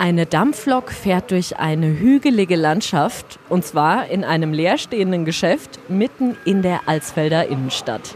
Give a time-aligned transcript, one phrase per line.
[0.00, 6.62] Eine Dampflok fährt durch eine hügelige Landschaft und zwar in einem leerstehenden Geschäft mitten in
[6.62, 8.14] der Alsfelder Innenstadt.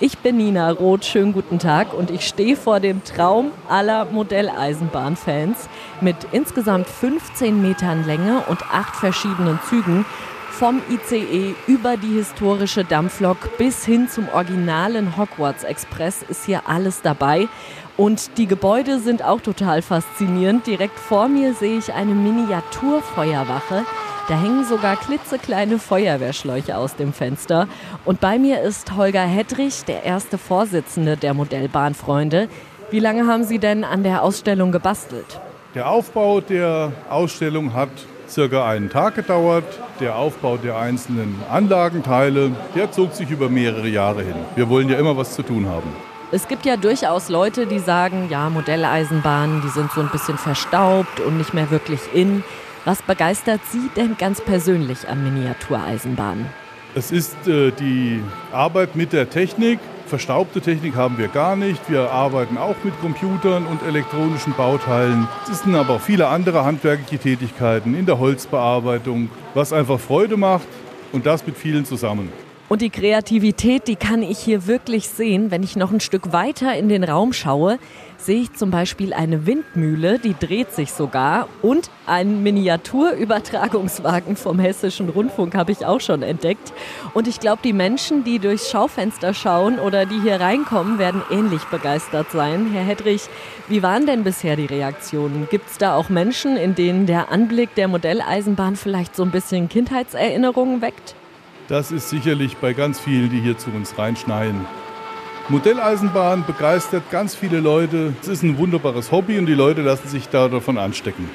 [0.00, 5.68] Ich bin Nina Roth, schönen guten Tag und ich stehe vor dem Traum aller Modelleisenbahnfans
[6.00, 10.06] mit insgesamt 15 Metern Länge und acht verschiedenen Zügen
[10.50, 17.02] vom ICE über die historische Dampflok bis hin zum originalen Hogwarts Express ist hier alles
[17.02, 17.48] dabei.
[17.96, 20.66] Und die Gebäude sind auch total faszinierend.
[20.66, 23.84] Direkt vor mir sehe ich eine Miniaturfeuerwache.
[24.28, 27.68] Da hängen sogar klitzekleine Feuerwehrschläuche aus dem Fenster.
[28.04, 32.48] Und bei mir ist Holger Hedrich, der erste Vorsitzende der Modellbahnfreunde.
[32.90, 35.40] Wie lange haben Sie denn an der Ausstellung gebastelt?
[35.74, 37.90] Der Aufbau der Ausstellung hat
[38.28, 39.64] circa einen Tag gedauert.
[40.00, 44.36] Der Aufbau der einzelnen Anlagenteile, der zog sich über mehrere Jahre hin.
[44.54, 45.90] Wir wollen ja immer was zu tun haben.
[46.32, 51.20] Es gibt ja durchaus Leute, die sagen, ja, Modelleisenbahnen, die sind so ein bisschen verstaubt
[51.20, 52.42] und nicht mehr wirklich in.
[52.84, 56.46] Was begeistert Sie denn ganz persönlich an Miniatureisenbahnen?
[56.94, 59.78] Es ist äh, die Arbeit mit der Technik.
[60.06, 61.90] Verstaubte Technik haben wir gar nicht.
[61.90, 65.26] Wir arbeiten auch mit Computern und elektronischen Bauteilen.
[65.50, 70.68] Es sind aber auch viele andere handwerkliche Tätigkeiten in der Holzbearbeitung, was einfach Freude macht
[71.10, 72.32] und das mit vielen zusammen.
[72.68, 75.52] Und die Kreativität, die kann ich hier wirklich sehen.
[75.52, 77.78] Wenn ich noch ein Stück weiter in den Raum schaue,
[78.18, 81.46] sehe ich zum Beispiel eine Windmühle, die dreht sich sogar.
[81.62, 86.72] Und einen Miniaturübertragungswagen vom Hessischen Rundfunk habe ich auch schon entdeckt.
[87.14, 91.62] Und ich glaube, die Menschen, die durchs Schaufenster schauen oder die hier reinkommen, werden ähnlich
[91.66, 92.70] begeistert sein.
[92.72, 93.22] Herr Hedrich,
[93.68, 95.46] wie waren denn bisher die Reaktionen?
[95.52, 99.68] Gibt es da auch Menschen, in denen der Anblick der Modelleisenbahn vielleicht so ein bisschen
[99.68, 101.14] Kindheitserinnerungen weckt?
[101.68, 104.66] Das ist sicherlich bei ganz vielen, die hier zu uns reinschneien.
[105.48, 108.14] Modelleisenbahn begeistert ganz viele Leute.
[108.20, 111.28] Es ist ein wunderbares Hobby und die Leute lassen sich da davon anstecken.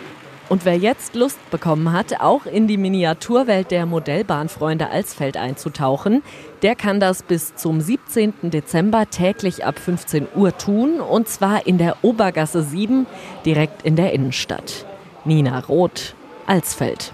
[0.48, 6.24] Und wer jetzt Lust bekommen hat, auch in die Miniaturwelt der Modellbahnfreunde Alsfeld einzutauchen,
[6.62, 8.34] der kann das bis zum 17.
[8.44, 13.06] Dezember täglich ab 15 Uhr tun, und zwar in der Obergasse 7,
[13.46, 14.86] direkt in der Innenstadt.
[15.24, 16.16] Nina Roth,
[16.47, 17.14] Alsfeld.